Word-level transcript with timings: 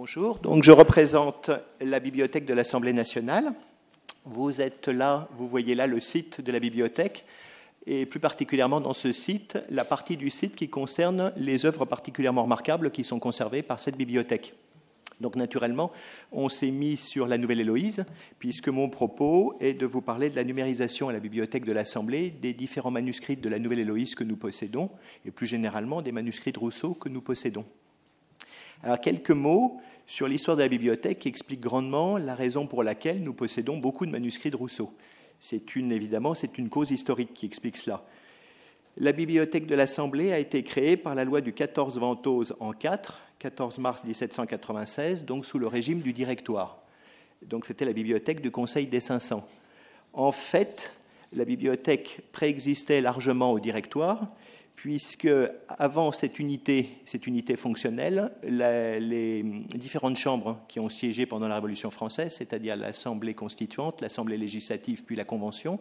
Bonjour, 0.00 0.38
donc 0.38 0.62
je 0.62 0.70
représente 0.70 1.50
la 1.80 1.98
bibliothèque 1.98 2.44
de 2.44 2.54
l'Assemblée 2.54 2.92
nationale. 2.92 3.52
Vous 4.26 4.60
êtes 4.60 4.86
là, 4.86 5.28
vous 5.36 5.48
voyez 5.48 5.74
là 5.74 5.88
le 5.88 5.98
site 5.98 6.40
de 6.40 6.52
la 6.52 6.60
bibliothèque, 6.60 7.24
et 7.84 8.06
plus 8.06 8.20
particulièrement 8.20 8.80
dans 8.80 8.92
ce 8.92 9.10
site, 9.10 9.58
la 9.70 9.84
partie 9.84 10.16
du 10.16 10.30
site 10.30 10.54
qui 10.54 10.68
concerne 10.68 11.32
les 11.36 11.66
œuvres 11.66 11.84
particulièrement 11.84 12.44
remarquables 12.44 12.92
qui 12.92 13.02
sont 13.02 13.18
conservées 13.18 13.62
par 13.62 13.80
cette 13.80 13.96
bibliothèque. 13.96 14.54
Donc 15.20 15.34
naturellement, 15.34 15.90
on 16.30 16.48
s'est 16.48 16.70
mis 16.70 16.96
sur 16.96 17.26
la 17.26 17.36
Nouvelle 17.36 17.58
Héloïse, 17.58 18.04
puisque 18.38 18.68
mon 18.68 18.88
propos 18.88 19.56
est 19.58 19.74
de 19.74 19.84
vous 19.84 20.00
parler 20.00 20.30
de 20.30 20.36
la 20.36 20.44
numérisation 20.44 21.08
à 21.08 21.12
la 21.12 21.18
bibliothèque 21.18 21.64
de 21.64 21.72
l'Assemblée 21.72 22.30
des 22.30 22.52
différents 22.52 22.92
manuscrits 22.92 23.34
de 23.34 23.48
la 23.48 23.58
Nouvelle 23.58 23.80
Héloïse 23.80 24.14
que 24.14 24.22
nous 24.22 24.36
possédons, 24.36 24.90
et 25.24 25.32
plus 25.32 25.48
généralement 25.48 26.02
des 26.02 26.12
manuscrits 26.12 26.52
de 26.52 26.60
Rousseau 26.60 26.94
que 26.94 27.08
nous 27.08 27.20
possédons. 27.20 27.64
Alors 28.82 29.00
quelques 29.00 29.30
mots 29.30 29.80
sur 30.06 30.28
l'histoire 30.28 30.56
de 30.56 30.62
la 30.62 30.68
bibliothèque 30.68 31.18
qui 31.18 31.28
expliquent 31.28 31.60
grandement 31.60 32.16
la 32.16 32.34
raison 32.34 32.66
pour 32.66 32.82
laquelle 32.82 33.22
nous 33.22 33.34
possédons 33.34 33.76
beaucoup 33.76 34.06
de 34.06 34.10
manuscrits 34.10 34.50
de 34.50 34.56
Rousseau. 34.56 34.94
C'est 35.40 35.76
une, 35.76 35.92
évidemment, 35.92 36.34
c'est 36.34 36.58
une 36.58 36.68
cause 36.68 36.90
historique 36.90 37.34
qui 37.34 37.46
explique 37.46 37.76
cela. 37.76 38.04
La 38.96 39.12
bibliothèque 39.12 39.66
de 39.66 39.74
l'Assemblée 39.74 40.32
a 40.32 40.38
été 40.38 40.62
créée 40.62 40.96
par 40.96 41.14
la 41.14 41.24
loi 41.24 41.40
du 41.40 41.52
14 41.52 41.98
Ventose 41.98 42.56
en 42.58 42.72
4, 42.72 43.20
14 43.38 43.78
mars 43.78 44.04
1796, 44.04 45.24
donc 45.24 45.46
sous 45.46 45.58
le 45.58 45.68
régime 45.68 46.00
du 46.00 46.12
directoire. 46.12 46.82
Donc 47.42 47.66
c'était 47.66 47.84
la 47.84 47.92
bibliothèque 47.92 48.40
du 48.40 48.50
Conseil 48.50 48.86
des 48.86 49.00
500. 49.00 49.46
En 50.14 50.32
fait, 50.32 50.92
la 51.32 51.44
bibliothèque 51.44 52.20
préexistait 52.32 53.00
largement 53.00 53.52
au 53.52 53.60
directoire, 53.60 54.28
puisque 54.78 55.28
avant 55.68 56.12
cette 56.12 56.38
unité, 56.38 56.88
cette 57.04 57.26
unité 57.26 57.56
fonctionnelle, 57.56 58.30
les 58.44 59.42
différentes 59.74 60.16
chambres 60.16 60.60
qui 60.68 60.78
ont 60.78 60.88
siégé 60.88 61.26
pendant 61.26 61.48
la 61.48 61.56
Révolution 61.56 61.90
française, 61.90 62.36
c'est-à-dire 62.38 62.76
l'Assemblée 62.76 63.34
constituante, 63.34 64.00
l'Assemblée 64.00 64.36
législative, 64.36 65.02
puis 65.04 65.16
la 65.16 65.24
Convention, 65.24 65.80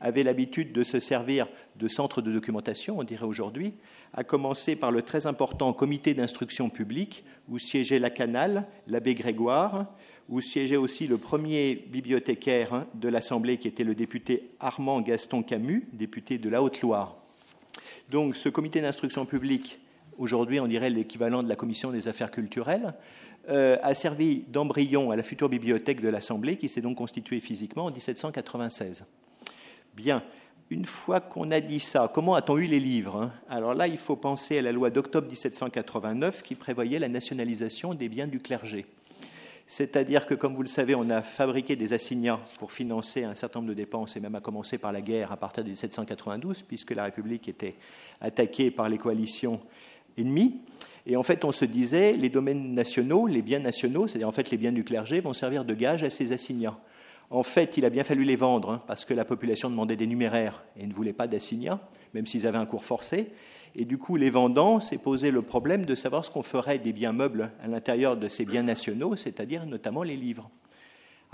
avaient 0.00 0.24
l'habitude 0.24 0.72
de 0.72 0.82
se 0.82 0.98
servir 0.98 1.46
de 1.76 1.86
centre 1.86 2.20
de 2.20 2.32
documentation, 2.32 2.98
on 2.98 3.04
dirait 3.04 3.24
aujourd'hui, 3.24 3.74
à 4.12 4.24
commencer 4.24 4.74
par 4.74 4.90
le 4.90 5.02
très 5.02 5.28
important 5.28 5.72
comité 5.72 6.12
d'instruction 6.12 6.68
publique, 6.68 7.24
où 7.48 7.60
siégeait 7.60 8.00
la 8.00 8.10
Canale, 8.10 8.66
l'abbé 8.88 9.14
Grégoire, 9.14 9.86
où 10.28 10.40
siégeait 10.40 10.76
aussi 10.76 11.06
le 11.06 11.18
premier 11.18 11.74
bibliothécaire 11.74 12.86
de 12.94 13.08
l'Assemblée, 13.08 13.58
qui 13.58 13.68
était 13.68 13.84
le 13.84 13.94
député 13.94 14.50
Armand 14.60 15.00
Gaston 15.00 15.42
Camus, 15.42 15.86
député 15.92 16.38
de 16.38 16.48
la 16.48 16.62
Haute-Loire. 16.62 17.16
Donc 18.10 18.36
ce 18.36 18.48
comité 18.48 18.80
d'instruction 18.80 19.26
publique, 19.26 19.80
aujourd'hui 20.18 20.60
on 20.60 20.66
dirait 20.66 20.90
l'équivalent 20.90 21.42
de 21.42 21.48
la 21.48 21.56
commission 21.56 21.90
des 21.90 22.08
affaires 22.08 22.30
culturelles, 22.30 22.94
euh, 23.48 23.76
a 23.82 23.94
servi 23.94 24.44
d'embryon 24.48 25.10
à 25.10 25.16
la 25.16 25.22
future 25.22 25.48
bibliothèque 25.48 26.00
de 26.00 26.08
l'Assemblée 26.08 26.56
qui 26.56 26.68
s'est 26.68 26.80
donc 26.80 26.96
constituée 26.96 27.40
physiquement 27.40 27.86
en 27.86 27.90
1796. 27.90 29.04
Bien, 29.94 30.22
une 30.70 30.84
fois 30.84 31.20
qu'on 31.20 31.50
a 31.50 31.60
dit 31.60 31.80
ça, 31.80 32.10
comment 32.12 32.34
a-t-on 32.34 32.56
eu 32.56 32.66
les 32.66 32.78
livres 32.78 33.16
hein? 33.16 33.32
Alors 33.48 33.74
là, 33.74 33.88
il 33.88 33.98
faut 33.98 34.16
penser 34.16 34.58
à 34.58 34.62
la 34.62 34.72
loi 34.72 34.90
d'octobre 34.90 35.26
1789 35.26 36.42
qui 36.42 36.54
prévoyait 36.54 36.98
la 36.98 37.08
nationalisation 37.08 37.94
des 37.94 38.08
biens 38.08 38.26
du 38.26 38.40
clergé. 38.40 38.86
C'est-à-dire 39.66 40.26
que, 40.26 40.34
comme 40.34 40.54
vous 40.54 40.62
le 40.62 40.68
savez, 40.68 40.94
on 40.94 41.08
a 41.08 41.22
fabriqué 41.22 41.76
des 41.76 41.92
assignats 41.92 42.40
pour 42.58 42.72
financer 42.72 43.24
un 43.24 43.34
certain 43.34 43.60
nombre 43.60 43.70
de 43.70 43.76
dépenses, 43.76 44.16
et 44.16 44.20
même 44.20 44.34
à 44.34 44.40
commencer 44.40 44.78
par 44.78 44.92
la 44.92 45.00
guerre 45.00 45.32
à 45.32 45.36
partir 45.36 45.64
de 45.64 45.68
1792, 45.68 46.62
puisque 46.62 46.90
la 46.90 47.04
République 47.04 47.48
était 47.48 47.76
attaquée 48.20 48.70
par 48.70 48.88
les 48.88 48.98
coalitions 48.98 49.60
ennemies. 50.18 50.60
Et 51.06 51.16
en 51.16 51.22
fait, 51.22 51.44
on 51.44 51.52
se 51.52 51.64
disait, 51.64 52.12
les 52.12 52.28
domaines 52.28 52.74
nationaux, 52.74 53.26
les 53.26 53.42
biens 53.42 53.58
nationaux, 53.58 54.06
c'est-à-dire 54.06 54.28
en 54.28 54.32
fait 54.32 54.50
les 54.50 54.56
biens 54.56 54.72
du 54.72 54.84
clergé, 54.84 55.20
vont 55.20 55.32
servir 55.32 55.64
de 55.64 55.74
gage 55.74 56.04
à 56.04 56.10
ces 56.10 56.32
assignats. 56.32 56.78
En 57.30 57.42
fait, 57.42 57.76
il 57.78 57.84
a 57.84 57.90
bien 57.90 58.04
fallu 58.04 58.24
les 58.24 58.36
vendre, 58.36 58.70
hein, 58.70 58.82
parce 58.86 59.04
que 59.04 59.14
la 59.14 59.24
population 59.24 59.70
demandait 59.70 59.96
des 59.96 60.06
numéraires 60.06 60.62
et 60.76 60.86
ne 60.86 60.92
voulait 60.92 61.14
pas 61.14 61.26
d'assignats, 61.26 61.80
même 62.14 62.26
s'ils 62.26 62.46
avaient 62.46 62.58
un 62.58 62.66
cours 62.66 62.84
forcé. 62.84 63.32
Et 63.74 63.84
du 63.84 63.98
coup, 63.98 64.16
les 64.16 64.30
vendants 64.30 64.80
s'est 64.80 64.98
posé 64.98 65.30
le 65.30 65.42
problème 65.42 65.86
de 65.86 65.94
savoir 65.94 66.24
ce 66.24 66.30
qu'on 66.30 66.42
ferait 66.42 66.78
des 66.78 66.92
biens 66.92 67.12
meubles 67.12 67.52
à 67.62 67.68
l'intérieur 67.68 68.16
de 68.16 68.28
ces 68.28 68.44
biens 68.44 68.62
nationaux, 68.62 69.16
c'est-à-dire 69.16 69.64
notamment 69.66 70.02
les 70.02 70.16
livres. 70.16 70.50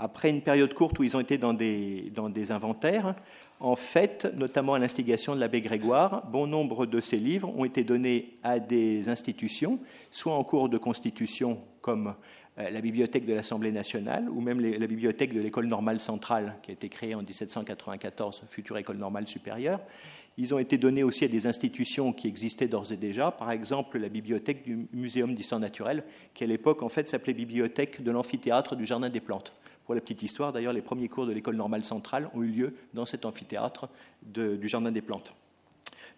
Après 0.01 0.29
une 0.29 0.41
période 0.41 0.73
courte 0.73 0.97
où 0.99 1.03
ils 1.03 1.17
ont 1.17 1.19
été 1.19 1.37
dans 1.37 1.53
des, 1.53 2.09
dans 2.15 2.29
des 2.29 2.51
inventaires, 2.51 3.15
en 3.59 3.75
fait, 3.75 4.31
notamment 4.37 4.75
à 4.75 4.79
l'instigation 4.79 5.35
de 5.35 5.41
l'abbé 5.41 5.59
Grégoire, 5.59 6.25
bon 6.31 6.47
nombre 6.47 6.85
de 6.85 7.01
ces 7.01 7.17
livres 7.17 7.53
ont 7.57 7.65
été 7.65 7.83
donnés 7.83 8.37
à 8.41 8.59
des 8.59 9.09
institutions, 9.09 9.79
soit 10.09 10.33
en 10.33 10.45
cours 10.45 10.69
de 10.69 10.77
constitution 10.77 11.59
comme 11.81 12.15
euh, 12.59 12.69
la 12.69 12.79
bibliothèque 12.79 13.25
de 13.25 13.33
l'Assemblée 13.33 13.73
nationale 13.73 14.29
ou 14.29 14.39
même 14.39 14.61
la 14.61 14.87
bibliothèque 14.87 15.33
de 15.33 15.41
l'école 15.41 15.67
normale 15.67 15.99
centrale 15.99 16.55
qui 16.61 16.71
a 16.71 16.73
été 16.73 16.87
créée 16.87 17.15
en 17.15 17.21
1794, 17.21 18.43
future 18.47 18.77
école 18.77 18.97
normale 18.97 19.27
supérieure, 19.27 19.81
ils 20.37 20.53
ont 20.53 20.59
été 20.59 20.77
donnés 20.77 21.03
aussi 21.03 21.25
à 21.25 21.27
des 21.27 21.47
institutions 21.47 22.13
qui 22.13 22.27
existaient 22.27 22.67
d'ores 22.67 22.91
et 22.91 22.97
déjà, 22.97 23.31
par 23.31 23.51
exemple 23.51 23.97
la 23.97 24.09
bibliothèque 24.09 24.63
du 24.63 24.87
Muséum 24.93 25.35
d'histoire 25.35 25.59
naturelle, 25.59 26.03
qui 26.33 26.43
à 26.43 26.47
l'époque 26.47 26.81
en 26.81 26.89
fait 26.89 27.09
s'appelait 27.09 27.33
bibliothèque 27.33 28.03
de 28.03 28.11
l'amphithéâtre 28.11 28.75
du 28.75 28.85
Jardin 28.85 29.09
des 29.09 29.19
plantes. 29.19 29.53
Pour 29.85 29.95
la 29.95 30.01
petite 30.01 30.21
histoire, 30.21 30.53
d'ailleurs, 30.53 30.73
les 30.73 30.83
premiers 30.83 31.09
cours 31.09 31.25
de 31.25 31.33
l'école 31.33 31.55
normale 31.55 31.83
centrale 31.83 32.29
ont 32.35 32.43
eu 32.43 32.47
lieu 32.49 32.75
dans 32.93 33.05
cet 33.05 33.25
amphithéâtre 33.25 33.89
du 34.21 34.67
Jardin 34.67 34.91
des 34.91 35.01
plantes. 35.01 35.33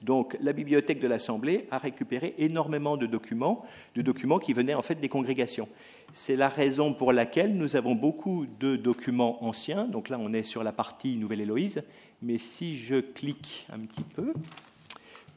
Donc 0.02 0.36
la 0.42 0.52
bibliothèque 0.52 1.00
de 1.00 1.08
l'Assemblée 1.08 1.68
a 1.70 1.78
récupéré 1.78 2.34
énormément 2.38 2.98
de 2.98 3.06
documents, 3.06 3.64
de 3.96 4.02
documents 4.02 4.40
qui 4.40 4.54
venaient 4.54 4.74
en 4.74 4.82
fait 4.82 4.96
des 4.96 5.10
congrégations. 5.10 5.70
C'est 6.12 6.36
la 6.36 6.50
raison 6.50 6.94
pour 6.94 7.14
laquelle 7.14 7.54
nous 7.54 7.76
avons 7.76 7.96
beaucoup 7.96 8.46
de 8.60 8.76
documents 8.76 9.44
anciens. 9.44 9.86
Donc 9.86 10.10
là, 10.10 10.18
on 10.20 10.34
est 10.34 10.44
sur 10.44 10.64
la 10.64 10.74
partie 10.74 11.18
Nouvelle-Héloïse, 11.18 11.84
mais 12.22 12.38
si 12.38 12.78
je 12.78 12.96
clique 13.00 13.68
un 13.72 13.80
petit 13.80 14.04
peu, 14.04 14.34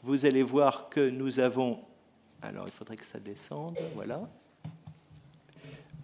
vous 0.02 0.26
allez 0.26 0.42
voir 0.42 0.88
que 0.88 1.08
nous 1.08 1.40
avons. 1.40 1.80
Alors, 2.42 2.66
il 2.66 2.72
faudrait 2.72 2.96
que 2.96 3.06
ça 3.06 3.18
descende, 3.18 3.78
voilà. 3.94 4.28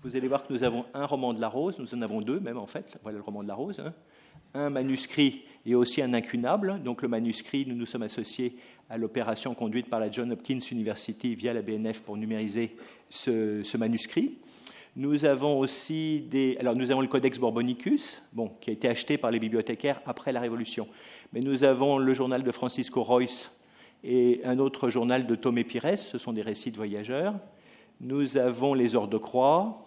Vous 0.02 0.16
allez 0.16 0.28
voir 0.28 0.46
que 0.46 0.52
nous 0.52 0.64
avons 0.64 0.86
un 0.94 1.04
roman 1.04 1.34
de 1.34 1.40
la 1.40 1.48
Rose, 1.48 1.78
nous 1.78 1.94
en 1.94 2.00
avons 2.00 2.22
deux 2.22 2.40
même 2.40 2.56
en 2.56 2.66
fait, 2.66 2.98
voilà 3.02 3.18
le 3.18 3.24
roman 3.24 3.42
de 3.42 3.48
la 3.48 3.54
Rose, 3.54 3.80
hein. 3.80 3.92
un 4.54 4.70
manuscrit 4.70 5.42
et 5.66 5.74
aussi 5.74 6.00
un 6.00 6.14
incunable. 6.14 6.82
Donc 6.82 7.02
le 7.02 7.08
manuscrit, 7.08 7.66
nous 7.66 7.74
nous 7.74 7.84
sommes 7.84 8.04
associés 8.04 8.56
à 8.88 8.96
l'opération 8.96 9.54
conduite 9.54 9.90
par 9.90 10.00
la 10.00 10.10
John 10.10 10.32
Hopkins 10.32 10.60
University 10.70 11.34
via 11.34 11.52
la 11.52 11.60
BNF 11.60 12.00
pour 12.00 12.16
numériser 12.16 12.74
ce 13.10 13.76
manuscrit. 13.76 14.38
Nous 14.96 15.24
avons 15.24 15.58
aussi 15.58 16.20
des. 16.30 16.56
Alors, 16.58 16.74
nous 16.74 16.90
avons 16.90 17.00
le 17.00 17.06
Codex 17.06 17.38
Borbonicus, 17.38 18.20
bon, 18.32 18.50
qui 18.60 18.70
a 18.70 18.72
été 18.72 18.88
acheté 18.88 19.18
par 19.18 19.30
les 19.30 19.38
bibliothécaires 19.38 20.00
après 20.04 20.32
la 20.32 20.40
Révolution. 20.40 20.88
Mais 21.32 21.40
nous 21.40 21.62
avons 21.62 21.98
le 21.98 22.12
journal 22.12 22.42
de 22.42 22.50
Francisco 22.50 23.02
Royce 23.02 23.60
et 24.02 24.40
un 24.44 24.58
autre 24.58 24.88
journal 24.88 25.26
de 25.26 25.34
Tomé 25.34 25.64
Pires, 25.64 25.98
ce 25.98 26.18
sont 26.18 26.32
des 26.32 26.42
récits 26.42 26.70
de 26.70 26.76
voyageurs. 26.76 27.34
Nous 28.00 28.38
avons 28.38 28.72
les 28.74 28.96
Heures 28.96 29.08
de 29.08 29.18
Croix. 29.18 29.86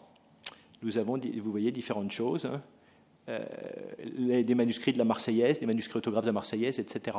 Nous 0.84 0.98
avons, 0.98 1.18
vous 1.18 1.52
voyez, 1.52 1.72
différentes 1.72 2.12
choses. 2.12 2.46
Hein. 2.46 2.62
Euh, 3.30 4.44
des 4.44 4.56
manuscrits 4.56 4.94
de 4.94 4.98
la 4.98 5.06
Marseillaise, 5.06 5.60
des 5.60 5.66
manuscrits 5.66 5.98
autographes 5.98 6.24
de 6.24 6.30
la 6.30 6.34
Marseillaise, 6.34 6.80
etc. 6.80 7.18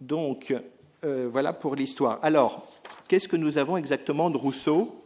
Donc, 0.00 0.54
euh, 1.04 1.28
voilà 1.30 1.52
pour 1.52 1.76
l'histoire. 1.76 2.18
Alors, 2.22 2.66
qu'est-ce 3.08 3.28
que 3.28 3.36
nous 3.36 3.58
avons 3.58 3.76
exactement 3.76 4.30
de 4.30 4.36
Rousseau 4.36 5.00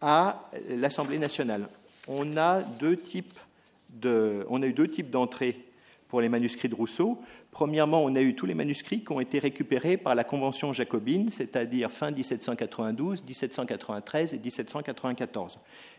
à 0.00 0.48
l'Assemblée 0.68 1.18
nationale? 1.18 1.68
On 2.08 2.36
a, 2.36 2.60
deux 2.60 2.96
types 2.96 3.38
de, 3.90 4.46
on 4.48 4.62
a 4.62 4.66
eu 4.66 4.72
deux 4.72 4.88
types 4.88 5.10
d'entrées 5.10 5.58
pour 6.12 6.20
les 6.20 6.28
manuscrits 6.28 6.68
de 6.68 6.74
Rousseau. 6.74 7.22
Premièrement, 7.50 8.04
on 8.04 8.14
a 8.16 8.20
eu 8.20 8.34
tous 8.34 8.44
les 8.44 8.52
manuscrits 8.52 9.02
qui 9.02 9.12
ont 9.12 9.20
été 9.20 9.38
récupérés 9.38 9.96
par 9.96 10.14
la 10.14 10.24
Convention 10.24 10.74
jacobine, 10.74 11.30
c'est-à-dire 11.30 11.90
fin 11.90 12.10
1792, 12.10 13.22
1793 13.22 14.34
et 14.34 14.38
1794. 14.38 15.58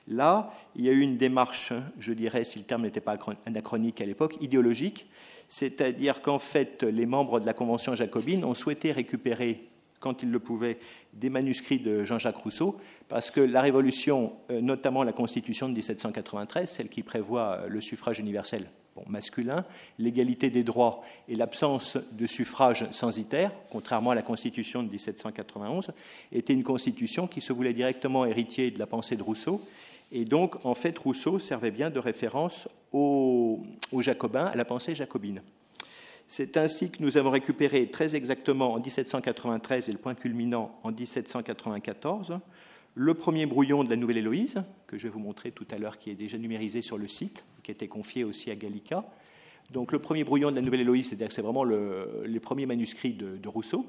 Là, 0.09 0.53
il 0.75 0.85
y 0.85 0.89
a 0.89 0.91
eu 0.91 0.99
une 0.99 1.17
démarche, 1.17 1.73
je 1.97 2.13
dirais, 2.13 2.43
si 2.43 2.59
le 2.59 2.65
terme 2.65 2.83
n'était 2.83 3.01
pas 3.01 3.17
anachronique 3.47 4.01
à 4.01 4.05
l'époque, 4.05 4.35
idéologique, 4.39 5.07
c'est-à-dire 5.49 6.21
qu'en 6.21 6.37
fait, 6.37 6.83
les 6.83 7.07
membres 7.07 7.39
de 7.39 7.47
la 7.47 7.55
Convention 7.55 7.95
jacobine 7.95 8.45
ont 8.45 8.53
souhaité 8.53 8.91
récupérer, 8.91 9.67
quand 9.99 10.21
ils 10.21 10.29
le 10.29 10.39
pouvaient, 10.39 10.77
des 11.13 11.31
manuscrits 11.31 11.79
de 11.79 12.05
Jean-Jacques 12.05 12.37
Rousseau, 12.37 12.79
parce 13.09 13.31
que 13.31 13.41
la 13.41 13.61
Révolution, 13.61 14.33
euh, 14.51 14.61
notamment 14.61 15.03
la 15.03 15.11
Constitution 15.11 15.69
de 15.69 15.73
1793, 15.73 16.69
celle 16.69 16.89
qui 16.89 17.01
prévoit 17.01 17.61
euh, 17.63 17.67
le 17.67 17.81
suffrage 17.81 18.19
universel 18.19 18.67
masculin, 19.07 19.65
l'égalité 19.99 20.49
des 20.49 20.63
droits 20.63 21.03
et 21.27 21.35
l'absence 21.35 21.97
de 22.13 22.27
suffrage 22.27 22.89
censitaire, 22.91 23.51
contrairement 23.71 24.11
à 24.11 24.15
la 24.15 24.21
Constitution 24.21 24.83
de 24.83 24.89
1791, 24.89 25.91
était 26.31 26.53
une 26.53 26.63
constitution 26.63 27.27
qui 27.27 27.41
se 27.41 27.53
voulait 27.53 27.73
directement 27.73 28.25
héritier 28.25 28.71
de 28.71 28.79
la 28.79 28.87
pensée 28.87 29.15
de 29.15 29.23
Rousseau 29.23 29.61
et 30.15 30.25
donc, 30.25 30.63
en 30.63 30.75
fait, 30.75 30.97
Rousseau 30.99 31.39
servait 31.39 31.71
bien 31.71 31.89
de 31.89 31.97
référence 31.97 32.69
aux, 32.91 33.59
Jacobins, 33.97 34.45
à 34.45 34.55
la 34.55 34.63
pensée 34.63 34.93
jacobine. 34.93 35.41
C'est 36.27 36.55
ainsi 36.55 36.91
que 36.91 37.01
nous 37.01 37.17
avons 37.17 37.31
récupéré 37.31 37.87
très 37.87 38.15
exactement 38.15 38.73
en 38.73 38.79
1793 38.79 39.89
et 39.89 39.91
le 39.91 39.97
point 39.97 40.13
culminant 40.13 40.79
en 40.83 40.91
1794 40.91 42.39
le 42.95 43.13
premier 43.13 43.45
brouillon 43.45 43.83
de 43.83 43.89
la 43.89 43.95
Nouvelle 43.95 44.17
Héloïse, 44.17 44.63
que 44.87 44.97
je 44.97 45.03
vais 45.03 45.09
vous 45.09 45.19
montrer 45.19 45.51
tout 45.51 45.65
à 45.71 45.77
l'heure, 45.77 45.97
qui 45.97 46.11
est 46.11 46.15
déjà 46.15 46.37
numérisé 46.37 46.81
sur 46.81 46.97
le 46.97 47.07
site, 47.07 47.45
qui 47.63 47.71
a 47.71 47.73
été 47.73 47.87
confié 47.87 48.23
aussi 48.23 48.51
à 48.51 48.55
Gallica. 48.55 49.03
Donc 49.71 49.91
le 49.91 49.99
premier 49.99 50.23
brouillon 50.23 50.51
de 50.51 50.55
la 50.55 50.61
Nouvelle 50.61 50.81
Héloïse, 50.81 51.07
c'est-à-dire 51.07 51.29
que 51.29 51.33
c'est 51.33 51.41
vraiment 51.41 51.63
les 51.63 52.39
premiers 52.39 52.65
manuscrits 52.65 53.13
de, 53.13 53.47
Rousseau. 53.47 53.85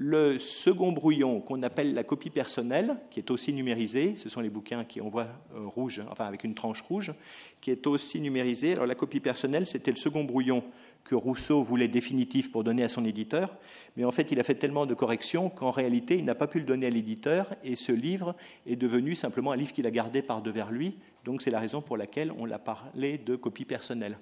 Le 0.00 0.38
second 0.38 0.92
brouillon, 0.92 1.40
qu'on 1.40 1.60
appelle 1.64 1.92
la 1.92 2.04
copie 2.04 2.30
personnelle, 2.30 2.94
qui 3.10 3.18
est 3.18 3.32
aussi 3.32 3.52
numérisé, 3.52 4.14
ce 4.14 4.28
sont 4.28 4.40
les 4.40 4.48
bouquins 4.48 4.84
qui 4.84 5.00
on 5.00 5.08
voit 5.08 5.26
rouge, 5.52 6.00
enfin 6.08 6.24
avec 6.24 6.44
une 6.44 6.54
tranche 6.54 6.82
rouge, 6.82 7.12
qui 7.60 7.72
est 7.72 7.84
aussi 7.84 8.20
numérisé. 8.20 8.74
Alors 8.74 8.86
la 8.86 8.94
copie 8.94 9.18
personnelle, 9.18 9.66
c'était 9.66 9.90
le 9.90 9.96
second 9.96 10.22
brouillon 10.22 10.62
que 11.02 11.16
Rousseau 11.16 11.64
voulait 11.64 11.88
définitif 11.88 12.52
pour 12.52 12.62
donner 12.62 12.84
à 12.84 12.88
son 12.88 13.04
éditeur, 13.04 13.56
mais 13.96 14.04
en 14.04 14.12
fait 14.12 14.30
il 14.30 14.38
a 14.38 14.44
fait 14.44 14.54
tellement 14.54 14.86
de 14.86 14.94
corrections 14.94 15.50
qu'en 15.50 15.72
réalité 15.72 16.16
il 16.16 16.24
n'a 16.24 16.36
pas 16.36 16.46
pu 16.46 16.60
le 16.60 16.64
donner 16.64 16.86
à 16.86 16.90
l'éditeur 16.90 17.52
et 17.64 17.74
ce 17.74 17.90
livre 17.90 18.36
est 18.66 18.76
devenu 18.76 19.16
simplement 19.16 19.50
un 19.50 19.56
livre 19.56 19.72
qu'il 19.72 19.88
a 19.88 19.90
gardé 19.90 20.22
par 20.22 20.42
devers 20.42 20.70
lui, 20.70 20.94
donc 21.24 21.42
c'est 21.42 21.50
la 21.50 21.58
raison 21.58 21.82
pour 21.82 21.96
laquelle 21.96 22.30
on 22.38 22.44
l'a 22.44 22.60
parlé 22.60 23.18
de 23.18 23.34
copie 23.34 23.64
personnelle. 23.64 24.16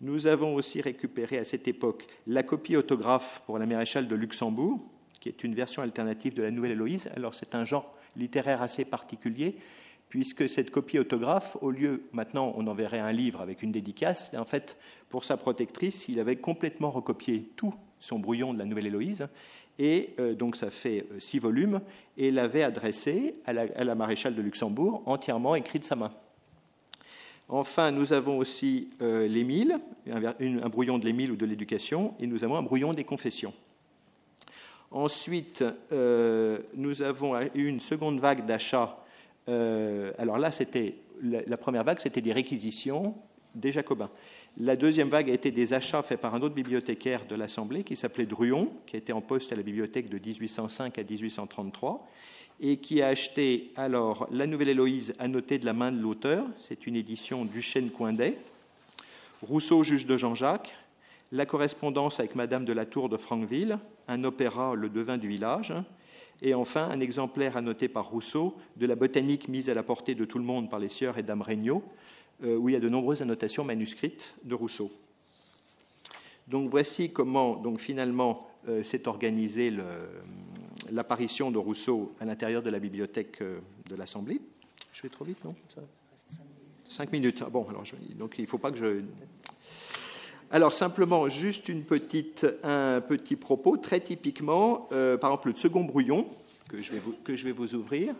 Nous 0.00 0.26
avons 0.26 0.54
aussi 0.54 0.80
récupéré 0.80 1.38
à 1.38 1.44
cette 1.44 1.68
époque 1.68 2.06
la 2.26 2.42
copie 2.42 2.76
autographe 2.76 3.42
pour 3.46 3.58
la 3.58 3.66
maréchale 3.66 4.08
de 4.08 4.14
Luxembourg, 4.14 4.80
qui 5.20 5.28
est 5.30 5.42
une 5.42 5.54
version 5.54 5.82
alternative 5.82 6.34
de 6.34 6.42
la 6.42 6.50
Nouvelle 6.50 6.72
Héloïse. 6.72 7.08
Alors 7.16 7.34
c'est 7.34 7.54
un 7.54 7.64
genre 7.64 7.94
littéraire 8.14 8.60
assez 8.60 8.84
particulier, 8.84 9.56
puisque 10.08 10.48
cette 10.48 10.70
copie 10.70 10.98
autographe, 10.98 11.56
au 11.62 11.70
lieu, 11.70 12.02
maintenant 12.12 12.52
on 12.56 12.66
enverrait 12.66 13.00
un 13.00 13.12
livre 13.12 13.40
avec 13.40 13.62
une 13.62 13.72
dédicace, 13.72 14.34
en 14.36 14.44
fait, 14.44 14.76
pour 15.08 15.24
sa 15.24 15.36
protectrice, 15.36 16.08
il 16.08 16.20
avait 16.20 16.36
complètement 16.36 16.90
recopié 16.90 17.50
tout 17.56 17.74
son 17.98 18.18
brouillon 18.18 18.52
de 18.52 18.58
la 18.58 18.66
Nouvelle 18.66 18.86
Héloïse, 18.86 19.28
et 19.78 20.10
euh, 20.20 20.34
donc 20.34 20.56
ça 20.56 20.70
fait 20.70 21.06
euh, 21.10 21.18
six 21.18 21.38
volumes, 21.38 21.80
et 22.18 22.30
l'avait 22.30 22.62
adressé 22.62 23.36
à 23.46 23.52
la, 23.52 23.66
à 23.76 23.84
la 23.84 23.94
maréchale 23.94 24.34
de 24.34 24.42
Luxembourg, 24.42 25.02
entièrement 25.06 25.54
écrit 25.54 25.78
de 25.78 25.84
sa 25.84 25.96
main. 25.96 26.12
Enfin, 27.48 27.92
nous 27.92 28.12
avons 28.12 28.38
aussi 28.38 28.88
euh, 29.02 29.28
l'Émile, 29.28 29.78
un, 30.10 30.68
brouillon 30.68 30.98
de 30.98 31.04
l'Émile 31.04 31.30
ou 31.30 31.36
de 31.36 31.46
l'éducation, 31.46 32.14
et 32.18 32.26
nous 32.26 32.42
avons 32.42 32.56
un 32.56 32.62
brouillon 32.62 32.92
des 32.92 33.04
confessions. 33.04 33.54
Ensuite, 34.90 35.64
euh, 35.92 36.58
nous 36.74 37.02
avons 37.02 37.40
eu 37.54 37.66
une 37.66 37.80
seconde 37.80 38.18
vague 38.18 38.46
d'achats. 38.46 38.98
Euh, 39.48 40.12
alors 40.18 40.38
là, 40.38 40.50
c'était 40.50 40.96
la, 41.22 41.56
première 41.56 41.84
vague, 41.84 42.00
c'était 42.00 42.20
des 42.20 42.32
réquisitions 42.32 43.14
des 43.54 43.72
Jacobins. 43.72 44.10
La 44.58 44.74
deuxième 44.74 45.08
vague 45.08 45.30
a 45.30 45.32
été 45.32 45.50
des 45.50 45.72
achats 45.72 46.02
faits 46.02 46.20
par 46.20 46.34
un 46.34 46.42
autre 46.42 46.54
bibliothécaire 46.54 47.26
de 47.26 47.36
l'Assemblée 47.36 47.84
qui 47.84 47.94
s'appelait 47.94 48.26
Druon, 48.26 48.70
qui 48.86 48.96
était 48.96 49.12
en 49.12 49.20
poste 49.20 49.52
à 49.52 49.56
la 49.56 49.62
bibliothèque 49.62 50.08
de 50.08 50.18
1805 50.18 50.98
à 50.98 51.02
1833 51.02 52.08
et 52.60 52.78
qui 52.78 53.02
a 53.02 53.08
acheté 53.08 53.72
alors 53.76 54.28
La 54.30 54.46
Nouvelle 54.46 54.70
Héloïse 54.70 55.14
annotée 55.18 55.58
de 55.58 55.66
la 55.66 55.72
main 55.72 55.92
de 55.92 56.00
l'auteur, 56.00 56.46
c'est 56.58 56.86
une 56.86 56.96
édition 56.96 57.44
du 57.44 57.62
chêne 57.62 57.90
Coindet, 57.90 58.38
Rousseau, 59.42 59.82
juge 59.82 60.06
de 60.06 60.16
Jean-Jacques, 60.16 60.74
La 61.32 61.44
correspondance 61.44 62.20
avec 62.20 62.34
Madame 62.34 62.64
de 62.64 62.72
la 62.72 62.86
Tour 62.86 63.08
de 63.08 63.16
Franqueville, 63.16 63.78
un 64.08 64.24
opéra, 64.24 64.74
Le 64.74 64.88
devin 64.88 65.18
du 65.18 65.28
village, 65.28 65.74
et 66.42 66.54
enfin 66.54 66.88
un 66.90 67.00
exemplaire 67.00 67.56
annoté 67.56 67.88
par 67.88 68.08
Rousseau 68.08 68.56
de 68.76 68.86
la 68.86 68.94
botanique 68.94 69.48
mise 69.48 69.68
à 69.68 69.74
la 69.74 69.82
portée 69.82 70.14
de 70.14 70.24
tout 70.24 70.38
le 70.38 70.44
monde 70.44 70.70
par 70.70 70.78
les 70.78 70.88
sieurs 70.88 71.18
et 71.18 71.22
dames 71.22 71.42
Regnault, 71.42 71.82
euh, 72.44 72.56
où 72.56 72.68
il 72.68 72.72
y 72.72 72.76
a 72.76 72.80
de 72.80 72.88
nombreuses 72.88 73.22
annotations 73.22 73.64
manuscrites 73.64 74.34
de 74.44 74.54
Rousseau. 74.54 74.90
Donc 76.48 76.70
voici 76.70 77.10
comment 77.10 77.56
donc 77.56 77.80
finalement 77.80 78.48
euh, 78.68 78.82
s'est 78.82 79.08
organisé 79.08 79.70
le, 79.70 79.84
l'apparition 80.90 81.50
de 81.50 81.58
Rousseau 81.58 82.14
à 82.20 82.24
l'intérieur 82.24 82.62
de 82.62 82.70
la 82.70 82.78
bibliothèque 82.78 83.42
euh, 83.42 83.60
de 83.88 83.96
l'Assemblée. 83.96 84.40
Je 84.92 85.02
vais 85.02 85.08
trop 85.08 85.24
vite, 85.24 85.44
non? 85.44 85.54
Cinq 86.88 87.12
minutes. 87.12 87.42
Ah 87.44 87.50
bon, 87.50 87.66
alors 87.68 87.82
donc 88.14 88.34
il 88.38 88.42
ne 88.42 88.46
faut 88.46 88.58
pas 88.58 88.70
que 88.70 88.78
je. 88.78 89.02
Alors 90.50 90.72
simplement, 90.72 91.28
juste 91.28 91.68
une 91.68 91.82
petite, 91.82 92.46
un 92.62 93.00
petit 93.00 93.36
propos. 93.36 93.76
Très 93.76 94.00
typiquement, 94.00 94.88
euh, 94.92 95.16
par 95.16 95.30
exemple, 95.30 95.48
le 95.48 95.56
second 95.56 95.84
brouillon 95.84 96.26
que 96.68 96.80
je 96.80 96.92
vais 96.92 96.98
vous, 96.98 97.14
que 97.24 97.34
je 97.34 97.44
vais 97.44 97.52
vous 97.52 97.74
ouvrir 97.74 98.14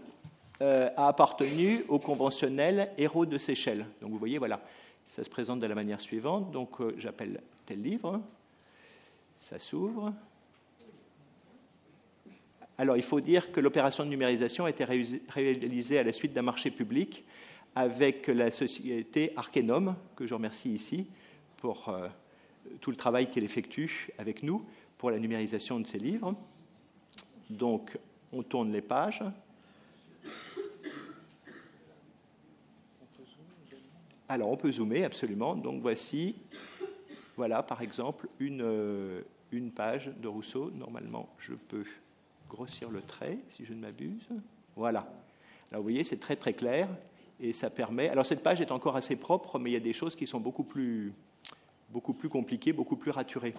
euh, 0.60 0.88
a 0.96 1.08
appartenu 1.08 1.84
au 1.88 1.98
conventionnel 1.98 2.90
héros 2.98 3.26
de 3.26 3.38
Seychelles. 3.38 3.86
Donc 4.00 4.10
vous 4.10 4.18
voyez, 4.18 4.38
voilà, 4.38 4.60
ça 5.08 5.22
se 5.22 5.30
présente 5.30 5.60
de 5.60 5.66
la 5.66 5.74
manière 5.74 6.00
suivante. 6.00 6.50
Donc 6.50 6.78
j'appelle 6.98 7.40
tel 7.64 7.80
livre, 7.80 8.20
ça 9.38 9.58
s'ouvre. 9.58 10.12
Alors, 12.78 12.96
il 12.96 13.02
faut 13.02 13.20
dire 13.20 13.52
que 13.52 13.60
l'opération 13.60 14.04
de 14.04 14.10
numérisation 14.10 14.66
a 14.66 14.70
été 14.70 14.84
réalisée 14.84 15.98
à 15.98 16.02
la 16.02 16.12
suite 16.12 16.34
d'un 16.34 16.42
marché 16.42 16.70
public 16.70 17.24
avec 17.74 18.26
la 18.26 18.50
société 18.50 19.32
Arkenum, 19.36 19.96
que 20.14 20.26
je 20.26 20.34
remercie 20.34 20.70
ici 20.70 21.06
pour 21.56 21.88
euh, 21.88 22.08
tout 22.80 22.90
le 22.90 22.96
travail 22.96 23.30
qu'elle 23.30 23.44
effectue 23.44 24.10
avec 24.18 24.42
nous 24.42 24.64
pour 24.98 25.10
la 25.10 25.18
numérisation 25.18 25.80
de 25.80 25.86
ces 25.86 25.98
livres. 25.98 26.34
Donc, 27.48 27.98
on 28.32 28.42
tourne 28.42 28.72
les 28.72 28.82
pages. 28.82 29.22
Alors, 34.28 34.50
on 34.50 34.56
peut 34.56 34.72
zoomer, 34.72 35.04
absolument. 35.04 35.54
Donc, 35.54 35.80
voici, 35.80 36.34
voilà, 37.36 37.62
par 37.62 37.80
exemple, 37.80 38.28
une, 38.38 38.62
euh, 38.62 39.22
une 39.52 39.70
page 39.70 40.10
de 40.20 40.28
Rousseau. 40.28 40.70
Normalement, 40.72 41.28
je 41.38 41.54
peux 41.54 41.84
grossir 42.56 42.90
le 42.90 43.02
trait, 43.02 43.36
si 43.48 43.66
je 43.66 43.74
ne 43.74 43.80
m'abuse. 43.80 44.26
Voilà. 44.76 45.06
Alors 45.70 45.82
vous 45.82 45.90
voyez, 45.90 46.04
c'est 46.04 46.16
très 46.16 46.36
très 46.36 46.54
clair 46.54 46.88
et 47.38 47.52
ça 47.52 47.68
permet. 47.68 48.08
Alors 48.08 48.24
cette 48.24 48.42
page 48.42 48.62
est 48.62 48.72
encore 48.72 48.96
assez 48.96 49.16
propre, 49.16 49.58
mais 49.58 49.70
il 49.70 49.74
y 49.74 49.76
a 49.76 49.80
des 49.80 49.92
choses 49.92 50.16
qui 50.16 50.26
sont 50.26 50.40
beaucoup 50.40 50.64
plus, 50.64 51.12
beaucoup 51.90 52.14
plus 52.14 52.30
compliquées, 52.30 52.72
beaucoup 52.72 52.96
plus 52.96 53.10
raturées. 53.10 53.54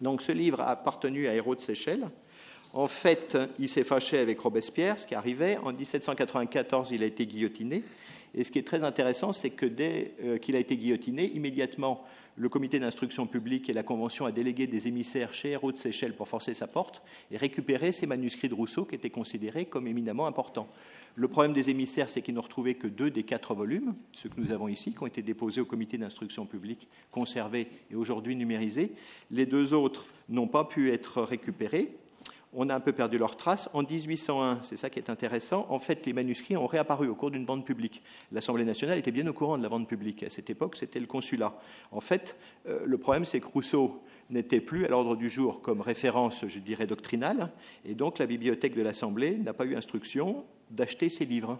Donc 0.00 0.22
ce 0.22 0.30
livre 0.30 0.60
a 0.60 0.68
appartenu 0.70 1.26
à 1.26 1.34
Hérault 1.34 1.56
de 1.56 1.60
Seychelles. 1.60 2.08
En 2.74 2.86
fait, 2.86 3.36
il 3.58 3.68
s'est 3.68 3.84
fâché 3.84 4.18
avec 4.18 4.38
Robespierre, 4.40 5.00
ce 5.00 5.06
qui 5.06 5.14
arrivait. 5.14 5.56
En 5.58 5.72
1794, 5.72 6.90
il 6.90 7.02
a 7.02 7.06
été 7.06 7.26
guillotiné. 7.26 7.82
Et 8.34 8.44
ce 8.44 8.50
qui 8.50 8.58
est 8.58 8.66
très 8.66 8.84
intéressant, 8.84 9.32
c'est 9.32 9.50
que 9.50 9.66
dès 9.66 10.12
euh, 10.22 10.38
qu'il 10.38 10.54
a 10.54 10.58
été 10.58 10.76
guillotiné, 10.76 11.30
immédiatement, 11.34 12.04
le 12.36 12.48
comité 12.48 12.78
d'instruction 12.78 13.26
publique 13.26 13.68
et 13.68 13.72
la 13.72 13.82
Convention 13.82 14.26
a 14.26 14.32
délégué 14.32 14.66
des 14.66 14.86
émissaires 14.86 15.32
chez 15.32 15.50
Hérault 15.50 15.72
de 15.72 15.78
Seychelles 15.78 16.14
pour 16.14 16.28
forcer 16.28 16.54
sa 16.54 16.66
porte 16.66 17.02
et 17.32 17.36
récupérer 17.36 17.90
ces 17.90 18.06
manuscrits 18.06 18.48
de 18.48 18.54
Rousseau 18.54 18.84
qui 18.84 18.94
étaient 18.94 19.10
considérés 19.10 19.64
comme 19.64 19.88
éminemment 19.88 20.26
importants. 20.26 20.68
Le 21.16 21.26
problème 21.26 21.52
des 21.52 21.70
émissaires, 21.70 22.10
c'est 22.10 22.22
qu'ils 22.22 22.34
n'ont 22.34 22.42
retrouvé 22.42 22.76
que 22.76 22.86
deux 22.86 23.10
des 23.10 23.24
quatre 23.24 23.54
volumes, 23.54 23.94
ceux 24.12 24.28
que 24.28 24.40
nous 24.40 24.52
avons 24.52 24.68
ici, 24.68 24.92
qui 24.92 25.02
ont 25.02 25.06
été 25.06 25.20
déposés 25.20 25.60
au 25.60 25.64
comité 25.64 25.98
d'instruction 25.98 26.46
publique, 26.46 26.86
conservés 27.10 27.66
et 27.90 27.96
aujourd'hui 27.96 28.36
numérisés. 28.36 28.92
Les 29.32 29.46
deux 29.46 29.74
autres 29.74 30.06
n'ont 30.28 30.46
pas 30.46 30.62
pu 30.62 30.92
être 30.92 31.22
récupérés 31.22 31.90
on 32.54 32.68
a 32.68 32.74
un 32.74 32.80
peu 32.80 32.92
perdu 32.92 33.18
leur 33.18 33.36
trace. 33.36 33.68
En 33.74 33.82
1801, 33.82 34.60
c'est 34.62 34.76
ça 34.76 34.90
qui 34.90 34.98
est 34.98 35.10
intéressant, 35.10 35.66
en 35.68 35.78
fait, 35.78 36.06
les 36.06 36.12
manuscrits 36.12 36.56
ont 36.56 36.66
réapparu 36.66 37.08
au 37.08 37.14
cours 37.14 37.30
d'une 37.30 37.44
vente 37.44 37.64
publique. 37.64 38.02
L'Assemblée 38.32 38.64
nationale 38.64 38.98
était 38.98 39.10
bien 39.10 39.26
au 39.26 39.32
courant 39.32 39.58
de 39.58 39.62
la 39.62 39.68
vente 39.68 39.88
publique. 39.88 40.22
À 40.22 40.30
cette 40.30 40.50
époque, 40.50 40.76
c'était 40.76 41.00
le 41.00 41.06
consulat. 41.06 41.54
En 41.92 42.00
fait, 42.00 42.36
euh, 42.66 42.80
le 42.84 42.98
problème, 42.98 43.24
c'est 43.24 43.40
que 43.40 43.46
Rousseau 43.46 44.02
n'était 44.30 44.60
plus 44.60 44.84
à 44.84 44.88
l'ordre 44.88 45.16
du 45.16 45.30
jour 45.30 45.60
comme 45.62 45.80
référence, 45.80 46.46
je 46.46 46.58
dirais, 46.58 46.86
doctrinale, 46.86 47.50
et 47.84 47.94
donc 47.94 48.18
la 48.18 48.26
bibliothèque 48.26 48.74
de 48.74 48.82
l'Assemblée 48.82 49.38
n'a 49.38 49.52
pas 49.52 49.64
eu 49.64 49.74
instruction 49.74 50.44
d'acheter 50.70 51.08
ces 51.08 51.24
livres. 51.24 51.58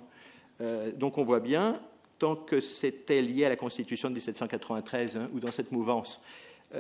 Euh, 0.61 0.93
donc 0.93 1.19
on 1.19 1.25
voit 1.25 1.41
bien, 1.41 1.81
tant 2.19 2.37
que 2.37 2.61
c'était 2.61 3.23
lié 3.23 3.45
à 3.47 3.49
la 3.49 3.57
Constitution 3.57 4.09
de 4.09 4.15
1793 4.15 5.17
hein, 5.17 5.29
ou 5.33 5.41
dans 5.41 5.53
cette 5.53 5.73
mouvance, 5.73 6.21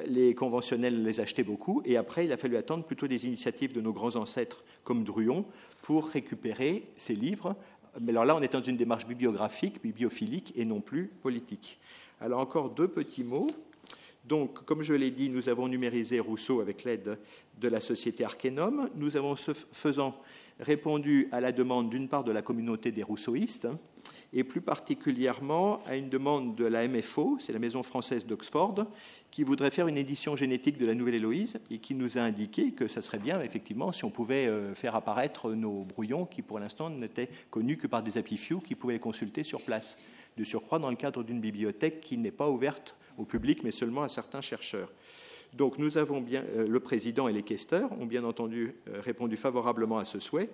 les 0.07 0.35
conventionnels 0.35 1.03
les 1.03 1.21
achetaient 1.21 1.43
beaucoup, 1.43 1.83
et 1.85 1.97
après, 1.97 2.25
il 2.25 2.33
a 2.33 2.37
fallu 2.37 2.57
attendre 2.57 2.85
plutôt 2.85 3.07
des 3.07 3.27
initiatives 3.27 3.73
de 3.73 3.81
nos 3.81 3.93
grands 3.93 4.17
ancêtres 4.17 4.65
comme 4.85 5.05
Druon 5.05 5.45
pour 5.83 6.09
récupérer 6.09 6.85
ces 6.97 7.15
livres. 7.15 7.57
Mais 8.01 8.13
alors 8.13 8.25
là, 8.25 8.37
on 8.37 8.43
est 8.43 8.53
dans 8.53 8.63
une 8.63 8.77
démarche 8.77 9.07
bibliographique, 9.07 9.83
bibliophilique, 9.83 10.53
et 10.57 10.65
non 10.65 10.81
plus 10.81 11.07
politique. 11.07 11.79
Alors 12.21 12.41
encore 12.41 12.71
deux 12.71 12.89
petits 12.89 13.25
mots. 13.25 13.51
Donc, 14.25 14.65
comme 14.67 14.83
je 14.83 14.93
l'ai 14.93 15.11
dit, 15.11 15.31
nous 15.31 15.49
avons 15.49 15.69
numérisé 15.69 16.21
Rousseau 16.21 16.61
avec 16.61 16.85
l'aide 16.85 17.19
de 17.59 17.69
la 17.69 17.81
société 17.81 18.25
Arkenum. 18.25 18.91
Nous 18.95 19.17
avons, 19.17 19.37
ce 19.37 19.53
faisant, 19.55 20.15
répondu 20.61 21.29
à 21.33 21.41
la 21.41 21.53
demande 21.53 21.89
d'une 21.89 22.09
part 22.09 22.25
de 22.25 22.33
la 22.33 22.43
communauté 22.43 22.91
des 22.91 23.03
rousseauistes, 23.03 23.69
et 24.33 24.45
plus 24.45 24.61
particulièrement 24.61 25.79
à 25.87 25.97
une 25.97 26.11
demande 26.11 26.55
de 26.55 26.67
la 26.67 26.87
MFO, 26.87 27.39
c'est 27.41 27.53
la 27.53 27.59
Maison 27.59 27.83
française 27.83 28.27
d'Oxford, 28.27 28.87
qui 29.31 29.43
voudrait 29.43 29.71
faire 29.71 29.89
une 29.89 29.99
édition 29.99 30.37
génétique 30.37 30.79
de 30.79 30.87
la 30.87 30.95
Nouvelle 30.95 31.17
Héloïse 31.17 31.59
et 31.71 31.79
qui 31.79 31.95
nous 31.95 32.19
a 32.19 32.23
indiqué 32.23 32.73
que 32.73 32.89
ça 32.89 33.03
serait 33.03 33.19
bien, 33.19 33.41
effectivement, 33.43 33.93
si 33.93 34.05
on 34.05 34.11
pouvait 34.11 34.47
euh, 34.47 34.75
faire 34.75 34.95
apparaître 34.95 35.53
nos 35.53 35.85
brouillons 35.85 36.25
qui, 36.25 36.43
pour 36.43 36.59
l'instant, 36.59 36.91
n'étaient 36.91 37.29
connus 37.51 37.77
que 37.77 37.87
par 37.87 38.03
des 38.03 38.11
few 38.23 38.61
qui 38.61 38.75
pouvaient 38.75 38.95
les 38.95 39.01
consulter 39.01 39.45
sur 39.45 39.63
place. 39.63 39.97
De 40.37 40.45
surcroît, 40.45 40.79
dans 40.79 40.91
le 40.91 40.97
cadre 40.97 41.23
d'une 41.23 41.41
bibliothèque 41.41 42.01
qui 42.01 42.17
n'est 42.17 42.31
pas 42.31 42.49
ouverte 42.49 42.97
au 43.19 43.25
public, 43.25 43.63
mais 43.65 43.71
seulement 43.71 44.03
à 44.03 44.09
certains 44.09 44.41
chercheurs. 44.41 44.91
Donc, 45.53 45.79
nous 45.79 45.99
avons 45.99 46.21
bien, 46.21 46.45
euh, 46.57 46.67
le 46.67 46.81
président 46.81 47.29
et 47.29 47.33
les 47.33 47.43
questeurs 47.43 47.91
ont 48.01 48.07
bien 48.07 48.25
entendu 48.25 48.75
euh, 48.89 49.01
répondu 49.01 49.37
favorablement 49.37 49.99
à 49.99 50.05
ce 50.05 50.19
souhait. 50.19 50.51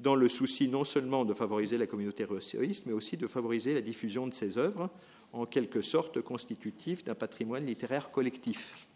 dans 0.00 0.14
le 0.14 0.28
souci 0.28 0.68
non 0.68 0.84
seulement 0.84 1.24
de 1.24 1.34
favoriser 1.34 1.76
la 1.76 1.88
communauté 1.88 2.22
russoïste, 2.22 2.86
mais 2.86 2.92
aussi 2.92 3.16
de 3.16 3.26
favoriser 3.26 3.74
la 3.74 3.80
diffusion 3.80 4.28
de 4.28 4.34
ses 4.34 4.56
œuvres, 4.56 4.90
en 5.32 5.46
quelque 5.46 5.80
sorte 5.80 6.20
constitutif 6.20 7.04
d'un 7.04 7.14
patrimoine 7.14 7.66
littéraire 7.66 8.10
collectif. 8.10 8.88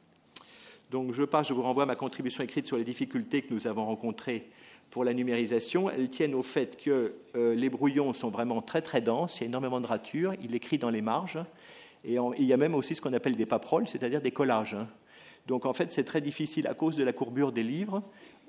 Donc 0.90 1.12
je 1.12 1.22
passe, 1.22 1.48
je 1.48 1.54
vous 1.54 1.62
renvoie 1.62 1.84
à 1.84 1.86
ma 1.86 1.96
contribution 1.96 2.44
écrite 2.44 2.66
sur 2.66 2.76
les 2.76 2.84
difficultés 2.84 3.42
que 3.42 3.52
nous 3.52 3.66
avons 3.66 3.86
rencontrées 3.86 4.50
pour 4.90 5.04
la 5.04 5.14
numérisation. 5.14 5.88
Elles 5.88 6.10
tiennent 6.10 6.34
au 6.34 6.42
fait 6.42 6.76
que 6.76 7.14
euh, 7.34 7.54
les 7.54 7.70
brouillons 7.70 8.12
sont 8.12 8.28
vraiment 8.28 8.60
très 8.60 8.82
très 8.82 9.00
denses, 9.00 9.38
il 9.38 9.44
y 9.44 9.44
a 9.44 9.48
énormément 9.48 9.80
de 9.80 9.86
ratures, 9.86 10.34
il 10.42 10.54
écrit 10.54 10.78
dans 10.78 10.90
les 10.90 11.00
marges, 11.00 11.38
et 12.04 12.16
il 12.38 12.44
y 12.44 12.52
a 12.52 12.56
même 12.56 12.74
aussi 12.74 12.94
ce 12.94 13.00
qu'on 13.00 13.12
appelle 13.12 13.36
des 13.36 13.46
paperoles, 13.46 13.88
c'est-à-dire 13.88 14.20
des 14.20 14.32
collages. 14.32 14.76
Donc 15.46 15.66
en 15.66 15.72
fait 15.72 15.90
c'est 15.92 16.04
très 16.04 16.20
difficile 16.20 16.66
à 16.66 16.74
cause 16.74 16.96
de 16.96 17.04
la 17.04 17.12
courbure 17.12 17.52
des 17.52 17.62
livres, 17.62 18.02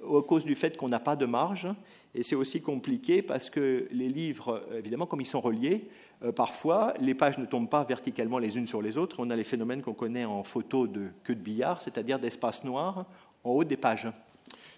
à 0.05 0.22
cause 0.22 0.45
du 0.45 0.55
fait 0.55 0.77
qu'on 0.77 0.89
n'a 0.89 1.00
pas 1.00 1.15
de 1.15 1.25
marge, 1.25 1.67
et 2.15 2.24
c'est 2.24 2.36
aussi 2.36 2.62
compliqué 2.62 3.22
parce 3.22 3.50
que 3.50 3.88
les 3.91 4.10
livres, 4.10 4.63
évidemment, 4.77 5.05
comme 5.05 5.22
ils 5.22 5.25
sont 5.25 5.41
reliés, 5.41 5.88
euh, 6.24 6.31
parfois, 6.31 6.93
les 7.00 7.13
pages 7.13 7.38
ne 7.38 7.45
tombent 7.45 7.69
pas 7.69 7.83
verticalement 7.83 8.38
les 8.38 8.57
unes 8.57 8.67
sur 8.67 8.81
les 8.81 8.98
autres. 8.98 9.17
On 9.19 9.29
a 9.29 9.36
les 9.36 9.43
phénomènes 9.43 9.81
qu'on 9.81 9.93
connaît 9.93 10.25
en 10.25 10.43
photo 10.43 10.88
de 10.88 11.10
queue 11.24 11.36
de 11.36 11.41
billard, 11.41 11.81
c'est-à-dire 11.81 12.19
d'espace 12.19 12.63
noir 12.63 13.05
en 13.43 13.51
haut 13.51 13.63
des 13.63 13.77
pages. 13.77 14.07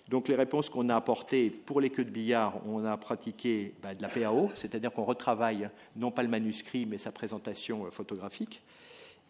Donc 0.10 0.28
les 0.28 0.36
réponses 0.36 0.70
qu'on 0.70 0.90
a 0.90 0.96
apportées 0.96 1.50
pour 1.50 1.82
les 1.82 1.90
queues 1.90 2.06
de 2.06 2.12
billard, 2.12 2.54
on 2.68 2.86
a 2.86 2.96
pratiqué 2.98 3.74
bah, 3.82 3.96
de 3.96 4.02
la 4.02 4.08
PAO, 4.08 4.52
c'est-à-dire 4.54 4.92
qu'on 4.92 5.04
retravaille 5.04 5.70
non 5.96 6.12
pas 6.12 6.24
le 6.24 6.30
manuscrit, 6.30 6.86
mais 6.86 6.98
sa 6.98 7.12
présentation 7.12 7.86
euh, 7.86 7.90
photographique. 7.90 8.62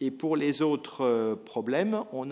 Et 0.02 0.12
pour 0.12 0.36
les 0.36 0.62
autres 0.62 1.06
euh, 1.06 1.36
problèmes, 1.38 2.04
on, 2.12 2.30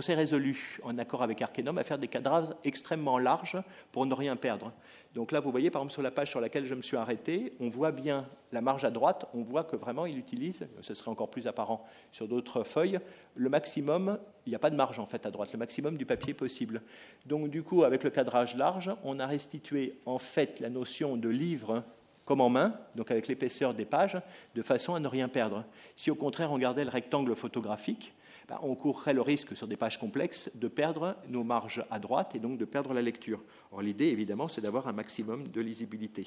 s'est 0.00 0.14
résolu, 0.14 0.78
en 0.82 0.96
accord 0.96 1.22
avec 1.22 1.42
Arkenum, 1.42 1.76
à 1.76 1.84
faire 1.84 1.98
des 1.98 2.08
cadrages 2.08 2.48
extrêmement 2.64 3.18
larges 3.18 3.58
pour 3.92 4.06
ne 4.06 4.14
rien 4.14 4.34
perdre. 4.36 4.72
Donc 5.14 5.30
là, 5.30 5.40
vous 5.40 5.50
voyez, 5.50 5.70
par 5.70 5.82
exemple, 5.82 5.92
sur 5.92 6.00
la 6.00 6.10
page 6.10 6.30
sur 6.30 6.40
laquelle 6.40 6.64
je 6.64 6.74
me 6.74 6.80
suis 6.80 6.96
arrêté, 6.96 7.52
on 7.60 7.68
voit 7.68 7.92
bien 7.92 8.26
la 8.50 8.62
marge 8.62 8.84
à 8.84 8.90
droite, 8.90 9.26
on 9.34 9.42
voit 9.42 9.64
que 9.64 9.76
vraiment 9.76 10.06
il 10.06 10.18
utilise, 10.18 10.66
ce 10.80 10.94
serait 10.94 11.10
encore 11.10 11.28
plus 11.28 11.46
apparent 11.46 11.86
sur 12.12 12.26
d'autres 12.26 12.64
feuilles, 12.64 12.98
le 13.34 13.50
maximum, 13.50 14.18
il 14.46 14.50
n'y 14.50 14.56
a 14.56 14.58
pas 14.58 14.70
de 14.70 14.76
marge 14.76 14.98
en 14.98 15.06
fait 15.06 15.26
à 15.26 15.30
droite, 15.30 15.52
le 15.52 15.58
maximum 15.58 15.98
du 15.98 16.06
papier 16.06 16.32
possible. 16.32 16.80
Donc 17.26 17.50
du 17.50 17.62
coup, 17.62 17.84
avec 17.84 18.04
le 18.04 18.10
cadrage 18.10 18.56
large, 18.56 18.90
on 19.04 19.20
a 19.20 19.26
restitué 19.26 19.98
en 20.06 20.18
fait 20.18 20.60
la 20.60 20.70
notion 20.70 21.18
de 21.18 21.28
livre 21.28 21.84
comme 22.24 22.40
en 22.40 22.48
main, 22.48 22.74
donc 22.94 23.10
avec 23.10 23.28
l'épaisseur 23.28 23.74
des 23.74 23.84
pages, 23.84 24.20
de 24.54 24.62
façon 24.62 24.94
à 24.94 25.00
ne 25.00 25.08
rien 25.08 25.28
perdre. 25.28 25.64
Si 25.96 26.10
au 26.10 26.14
contraire 26.14 26.52
on 26.52 26.58
gardait 26.58 26.84
le 26.84 26.90
rectangle 26.90 27.34
photographique, 27.34 28.14
ben, 28.48 28.58
on 28.62 28.74
courrait 28.74 29.14
le 29.14 29.22
risque 29.22 29.56
sur 29.56 29.66
des 29.66 29.76
pages 29.76 29.98
complexes 29.98 30.50
de 30.56 30.68
perdre 30.68 31.16
nos 31.28 31.44
marges 31.44 31.84
à 31.90 31.98
droite 31.98 32.34
et 32.34 32.38
donc 32.38 32.58
de 32.58 32.64
perdre 32.64 32.92
la 32.92 33.02
lecture. 33.02 33.40
Or 33.70 33.82
l'idée 33.82 34.06
évidemment 34.06 34.48
c'est 34.48 34.60
d'avoir 34.60 34.88
un 34.88 34.92
maximum 34.92 35.48
de 35.48 35.60
lisibilité. 35.60 36.26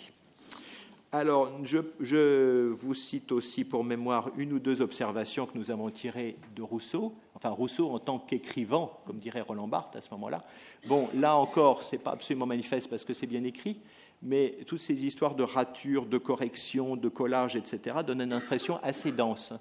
Alors, 1.11 1.49
je, 1.63 1.77
je, 2.01 2.71
vous 2.71 2.93
cite 2.93 3.31
aussi 3.31 3.63
pour 3.63 3.85
mémoire 3.85 4.31
une 4.35 4.51
ou 4.51 4.59
deux 4.59 4.81
observations 4.81 5.45
que 5.45 5.57
nous 5.57 5.71
avons 5.71 5.89
tirées 5.89 6.35
de 6.57 6.61
Rousseau. 6.61 7.13
Enfin, 7.35 7.49
Rousseau 7.49 7.89
en 7.91 7.99
tant 7.99 8.19
qu'écrivant, 8.19 8.99
comme 9.05 9.19
dirait 9.19 9.39
Roland 9.39 9.67
Barthes 9.67 9.95
à 9.95 10.01
ce 10.01 10.09
moment-là. 10.11 10.43
Bon, 10.87 11.07
là 11.13 11.37
encore, 11.37 11.83
ce 11.83 11.95
n'est 11.95 12.01
pas 12.01 12.11
absolument 12.11 12.45
manifeste 12.45 12.89
parce 12.89 13.05
que 13.05 13.13
c'est 13.13 13.27
bien 13.27 13.45
écrit, 13.45 13.77
mais 14.25 14.58
toutes 14.65 14.79
ces 14.79 15.05
histoires 15.05 15.36
de 15.36 15.44
rature, 15.44 16.08
de 16.08 16.17
correction, 16.17 16.98
de 16.98 17.10
collage, 17.10 17.55
etc., 17.55 17.98
donnent 18.05 18.24
une 18.24 18.34
impression 18.34 18.79
assez 18.84 19.12
dense. 19.12 19.53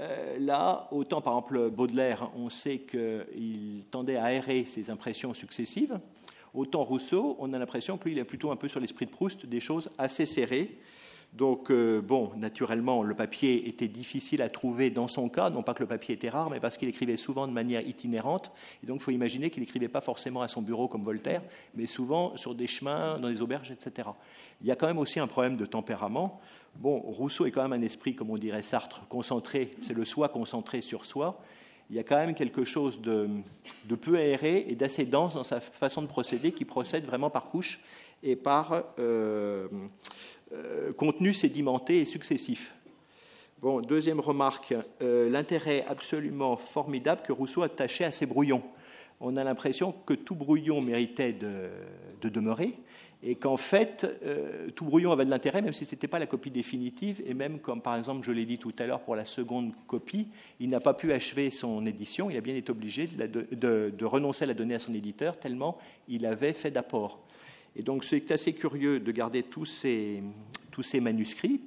Euh, 0.00 0.36
là, 0.40 0.88
autant 0.90 1.20
par 1.20 1.34
exemple 1.34 1.70
Baudelaire, 1.70 2.28
on 2.36 2.50
sait 2.50 2.78
qu'il 2.78 3.84
tendait 3.92 4.16
à 4.16 4.24
aérer 4.24 4.64
ses 4.64 4.90
impressions 4.90 5.32
successives, 5.32 6.00
autant 6.52 6.82
Rousseau, 6.82 7.36
on 7.38 7.52
a 7.52 7.58
l'impression 7.58 7.96
qu'il 7.96 8.18
est 8.18 8.24
plutôt 8.24 8.50
un 8.50 8.56
peu 8.56 8.66
sur 8.66 8.80
l'esprit 8.80 9.06
de 9.06 9.12
Proust, 9.12 9.46
des 9.46 9.60
choses 9.60 9.88
assez 9.96 10.26
serrées, 10.26 10.76
donc, 11.34 11.72
euh, 11.72 12.00
bon, 12.00 12.30
naturellement, 12.36 13.02
le 13.02 13.14
papier 13.14 13.68
était 13.68 13.88
difficile 13.88 14.40
à 14.40 14.48
trouver 14.48 14.90
dans 14.90 15.08
son 15.08 15.28
cas, 15.28 15.50
non 15.50 15.64
pas 15.64 15.74
que 15.74 15.82
le 15.82 15.88
papier 15.88 16.14
était 16.14 16.28
rare, 16.28 16.48
mais 16.48 16.60
parce 16.60 16.76
qu'il 16.76 16.88
écrivait 16.88 17.16
souvent 17.16 17.48
de 17.48 17.52
manière 17.52 17.84
itinérante. 17.86 18.52
Et 18.84 18.86
donc, 18.86 18.98
il 19.00 19.02
faut 19.02 19.10
imaginer 19.10 19.50
qu'il 19.50 19.60
n'écrivait 19.60 19.88
pas 19.88 20.00
forcément 20.00 20.42
à 20.42 20.48
son 20.48 20.62
bureau 20.62 20.86
comme 20.86 21.02
Voltaire, 21.02 21.42
mais 21.74 21.86
souvent 21.86 22.36
sur 22.36 22.54
des 22.54 22.68
chemins, 22.68 23.18
dans 23.18 23.28
des 23.28 23.42
auberges, 23.42 23.72
etc. 23.72 24.10
Il 24.60 24.68
y 24.68 24.70
a 24.70 24.76
quand 24.76 24.86
même 24.86 24.98
aussi 24.98 25.18
un 25.18 25.26
problème 25.26 25.56
de 25.56 25.66
tempérament. 25.66 26.40
Bon, 26.76 27.00
Rousseau 27.00 27.46
est 27.46 27.50
quand 27.50 27.68
même 27.68 27.72
un 27.72 27.84
esprit, 27.84 28.14
comme 28.14 28.30
on 28.30 28.38
dirait 28.38 28.62
Sartre, 28.62 29.02
concentré, 29.08 29.74
c'est 29.82 29.92
le 29.92 30.04
soi 30.04 30.28
concentré 30.28 30.82
sur 30.82 31.04
soi. 31.04 31.40
Il 31.90 31.96
y 31.96 31.98
a 31.98 32.04
quand 32.04 32.16
même 32.16 32.34
quelque 32.34 32.64
chose 32.64 33.00
de, 33.00 33.28
peu 34.00 34.16
aéré 34.16 34.66
et 34.68 34.76
d'assez 34.76 35.04
dense 35.04 35.34
dans 35.34 35.42
sa 35.42 35.58
façon 35.58 36.00
de 36.00 36.06
procéder, 36.06 36.52
qui 36.52 36.64
procède 36.64 37.04
vraiment 37.04 37.28
par 37.28 37.44
couche 37.46 37.80
et 38.22 38.36
par. 38.36 38.84
Euh, 39.00 39.66
euh, 40.54 40.92
contenu 40.92 41.34
sédimenté 41.34 42.00
et 42.00 42.04
successif. 42.04 42.74
Bon, 43.60 43.80
deuxième 43.80 44.20
remarque, 44.20 44.74
euh, 45.00 45.30
l'intérêt 45.30 45.84
absolument 45.88 46.56
formidable 46.56 47.22
que 47.22 47.32
Rousseau 47.32 47.62
attachait 47.62 48.04
à 48.04 48.12
ces 48.12 48.26
brouillons. 48.26 48.62
On 49.20 49.36
a 49.36 49.42
l'impression 49.44 49.90
que 49.90 50.12
tout 50.12 50.34
brouillon 50.34 50.82
méritait 50.82 51.32
de, 51.32 51.70
demeurer 52.22 52.74
et 53.22 53.36
qu'en 53.36 53.56
fait, 53.56 54.06
euh, 54.24 54.68
tout 54.70 54.84
brouillon 54.84 55.12
avait 55.12 55.24
de 55.24 55.30
l'intérêt, 55.30 55.62
même 55.62 55.72
si 55.72 55.86
ce 55.86 55.94
n'était 55.94 56.08
pas 56.08 56.18
la 56.18 56.26
copie 56.26 56.50
définitive, 56.50 57.22
et 57.26 57.32
même 57.32 57.58
comme 57.58 57.80
par 57.80 57.96
exemple 57.96 58.24
je 58.24 58.32
l'ai 58.32 58.44
dit 58.44 58.58
tout 58.58 58.74
à 58.78 58.86
l'heure 58.86 59.00
pour 59.00 59.16
la 59.16 59.24
seconde 59.24 59.72
copie, 59.86 60.28
il 60.60 60.68
n'a 60.68 60.80
pas 60.80 60.92
pu 60.92 61.12
achever 61.12 61.50
son 61.50 61.86
édition, 61.86 62.28
il 62.28 62.36
a 62.36 62.42
bien 62.42 62.54
été 62.54 62.70
obligé 62.70 63.06
de, 63.06 63.90
de 63.90 64.04
renoncer 64.04 64.44
à 64.44 64.46
la 64.46 64.54
donner 64.54 64.74
à 64.74 64.78
son 64.78 64.94
éditeur, 64.94 65.38
tellement 65.38 65.78
il 66.06 66.26
avait 66.26 66.52
fait 66.52 66.70
d'apport. 66.70 67.23
Et 67.76 67.82
donc 67.82 68.04
c'est 68.04 68.30
assez 68.30 68.54
curieux 68.54 69.00
de 69.00 69.12
garder 69.12 69.42
tous 69.42 69.64
ces, 69.64 70.22
tous 70.70 70.82
ces 70.82 71.00
manuscrits. 71.00 71.60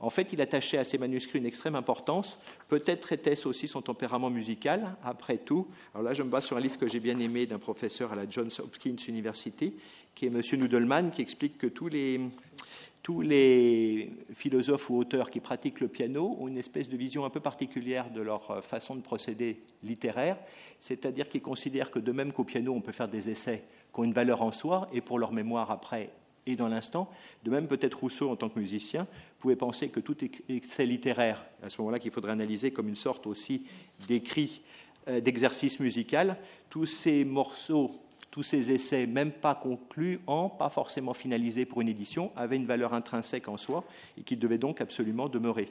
En 0.00 0.10
fait, 0.10 0.32
il 0.32 0.40
attachait 0.40 0.78
à 0.78 0.84
ces 0.84 0.96
manuscrits 0.96 1.38
une 1.38 1.46
extrême 1.46 1.74
importance. 1.74 2.38
Peut-être 2.68 3.12
était-ce 3.12 3.48
aussi 3.48 3.66
son 3.66 3.82
tempérament 3.82 4.30
musical, 4.30 4.94
après 5.02 5.38
tout. 5.38 5.66
Alors 5.92 6.04
là, 6.04 6.14
je 6.14 6.22
me 6.22 6.28
base 6.28 6.46
sur 6.46 6.56
un 6.56 6.60
livre 6.60 6.78
que 6.78 6.86
j'ai 6.86 7.00
bien 7.00 7.18
aimé 7.18 7.46
d'un 7.46 7.58
professeur 7.58 8.12
à 8.12 8.16
la 8.16 8.28
Johns 8.28 8.50
Hopkins 8.60 8.96
University, 9.08 9.74
qui 10.14 10.26
est 10.26 10.28
M. 10.28 10.40
Nudelman, 10.52 11.10
qui 11.10 11.20
explique 11.20 11.58
que 11.58 11.66
tous 11.66 11.88
les, 11.88 12.20
tous 13.02 13.22
les 13.22 14.12
philosophes 14.34 14.88
ou 14.90 14.98
auteurs 14.98 15.30
qui 15.30 15.40
pratiquent 15.40 15.80
le 15.80 15.88
piano 15.88 16.36
ont 16.38 16.46
une 16.46 16.58
espèce 16.58 16.88
de 16.88 16.96
vision 16.96 17.24
un 17.24 17.30
peu 17.30 17.40
particulière 17.40 18.10
de 18.10 18.20
leur 18.20 18.64
façon 18.64 18.94
de 18.94 19.00
procéder 19.00 19.62
littéraire, 19.82 20.36
c'est-à-dire 20.78 21.28
qu'ils 21.28 21.42
considèrent 21.42 21.90
que 21.90 21.98
de 21.98 22.12
même 22.12 22.32
qu'au 22.32 22.44
piano, 22.44 22.72
on 22.72 22.80
peut 22.80 22.92
faire 22.92 23.08
des 23.08 23.30
essais 23.30 23.64
qui 23.92 24.00
ont 24.00 24.04
une 24.04 24.12
valeur 24.12 24.42
en 24.42 24.52
soi 24.52 24.88
et 24.92 25.00
pour 25.00 25.18
leur 25.18 25.32
mémoire 25.32 25.70
après 25.70 26.10
et 26.48 26.56
dans 26.56 26.68
l'instant. 26.68 27.10
De 27.44 27.50
même, 27.50 27.66
peut-être 27.66 28.00
Rousseau, 28.00 28.30
en 28.30 28.36
tant 28.36 28.48
que 28.48 28.58
musicien, 28.58 29.06
pouvait 29.38 29.56
penser 29.56 29.90
que 29.90 30.00
tout 30.00 30.16
excès 30.48 30.86
littéraire, 30.86 31.44
à 31.62 31.70
ce 31.70 31.80
moment-là 31.80 31.98
qu'il 31.98 32.10
faudrait 32.10 32.32
analyser 32.32 32.70
comme 32.70 32.88
une 32.88 32.96
sorte 32.96 33.26
aussi 33.26 33.66
d'écrit, 34.08 34.62
euh, 35.08 35.20
d'exercice 35.20 35.78
musical, 35.78 36.36
tous 36.70 36.86
ces 36.86 37.24
morceaux, 37.24 37.94
tous 38.30 38.42
ces 38.42 38.72
essais, 38.72 39.06
même 39.06 39.30
pas 39.30 39.54
conclus, 39.54 40.20
pas 40.58 40.70
forcément 40.70 41.14
finalisés 41.14 41.64
pour 41.64 41.80
une 41.80 41.88
édition, 41.88 42.32
avaient 42.36 42.56
une 42.56 42.66
valeur 42.66 42.94
intrinsèque 42.94 43.48
en 43.48 43.56
soi 43.56 43.84
et 44.16 44.22
qu'ils 44.22 44.38
devaient 44.38 44.58
donc 44.58 44.80
absolument 44.80 45.28
demeurer. 45.28 45.70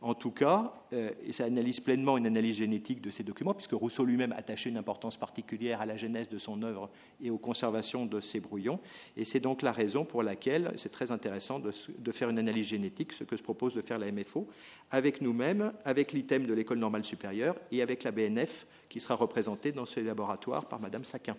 En 0.00 0.14
tout 0.14 0.30
cas, 0.30 0.72
euh, 0.92 1.10
ça 1.32 1.44
analyse 1.44 1.80
pleinement 1.80 2.16
une 2.16 2.26
analyse 2.26 2.58
génétique 2.58 3.00
de 3.00 3.10
ces 3.10 3.24
documents, 3.24 3.52
puisque 3.52 3.72
Rousseau 3.72 4.04
lui-même 4.04 4.32
attachait 4.32 4.70
une 4.70 4.76
importance 4.76 5.16
particulière 5.16 5.80
à 5.80 5.86
la 5.86 5.96
genèse 5.96 6.28
de 6.28 6.38
son 6.38 6.62
œuvre 6.62 6.88
et 7.20 7.30
aux 7.30 7.38
conservations 7.38 8.06
de 8.06 8.20
ces 8.20 8.38
brouillons. 8.38 8.78
Et 9.16 9.24
c'est 9.24 9.40
donc 9.40 9.60
la 9.62 9.72
raison 9.72 10.04
pour 10.04 10.22
laquelle 10.22 10.72
c'est 10.76 10.92
très 10.92 11.10
intéressant 11.10 11.58
de, 11.58 11.72
de, 11.98 12.12
faire 12.12 12.30
une 12.30 12.38
analyse 12.38 12.68
génétique, 12.68 13.12
ce 13.12 13.24
que 13.24 13.36
se 13.36 13.42
propose 13.42 13.74
de 13.74 13.82
faire 13.82 13.98
la 13.98 14.12
MFO, 14.12 14.46
avec 14.92 15.20
nous-mêmes, 15.20 15.72
avec 15.84 16.12
l'item 16.12 16.46
de 16.46 16.54
l'École 16.54 16.78
normale 16.78 17.04
supérieure 17.04 17.56
et 17.72 17.82
avec 17.82 18.04
la 18.04 18.12
BNF 18.12 18.68
qui 18.88 19.00
sera 19.00 19.16
représentée 19.16 19.72
dans 19.72 19.86
ce 19.86 19.98
laboratoire 19.98 20.66
par 20.66 20.78
Madame 20.78 21.04
Saquin. 21.04 21.36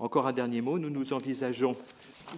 Encore 0.00 0.26
un 0.26 0.32
dernier 0.32 0.60
mot, 0.60 0.78
nous 0.78 0.90
nous 0.90 1.12
envisageons 1.12 1.76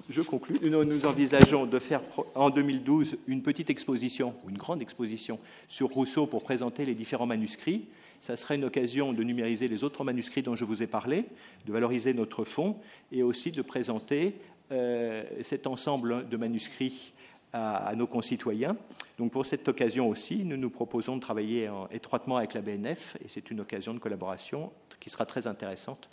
je 0.09 0.23
conclus. 0.23 0.59
Nous, 0.63 1.07
envisageons 1.07 1.67
de 1.67 1.79
faire 1.79 2.01
en 2.35 2.51
2012 2.51 3.19
une 3.27 3.43
petite 3.43 3.71
exposition, 3.71 4.35
ou 4.45 4.51
une 4.51 4.59
grande 4.59 4.83
exposition, 4.83 5.39
sur 5.69 5.89
Rousseau 5.89 6.27
pour 6.27 6.43
présenter 6.43 6.85
les 6.85 6.95
différents 6.95 7.27
manuscrits. 7.27 7.87
Ça 8.21 8.37
serait 8.37 8.57
une 8.57 8.65
occasion 8.65 9.13
de 9.13 9.23
numériser 9.23 9.67
les 9.67 9.83
autres 9.83 10.05
manuscrits 10.05 10.43
dont 10.43 10.57
je 10.57 10.65
vous 10.65 10.83
ai 10.83 10.87
parlé, 10.87 11.25
de 11.67 11.73
valoriser 11.73 12.13
notre 12.13 12.45
fonds 12.45 12.77
et 13.13 13.23
aussi 13.23 13.51
de 13.51 13.63
présenter 13.63 14.35
euh, 14.73 15.25
cet 15.43 15.67
ensemble 15.67 16.29
de 16.29 16.37
manuscrits 16.37 17.13
à, 17.53 17.93
nos 17.97 18.07
concitoyens. 18.07 18.77
Donc 19.19 19.33
pour 19.33 19.47
cette 19.47 19.67
occasion 19.67 20.09
aussi, 20.09 20.45
nous 20.45 20.57
nous 20.57 20.71
proposons 20.71 21.17
de 21.17 21.21
travailler 21.21 21.69
étroitement 21.91 22.37
avec 22.37 22.55
la 22.55 22.61
BNF 22.61 23.17
et 23.25 23.29
c'est 23.29 23.51
une 23.51 23.61
occasion 23.61 23.93
de 23.93 23.99
collaboration 23.99 24.71
qui 25.01 25.11
sera 25.11 25.27
très 25.27 25.47
intéressante 25.47 26.09